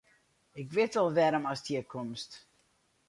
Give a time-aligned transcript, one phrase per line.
[0.61, 2.31] Ik wit al wêrom ast hjir komst.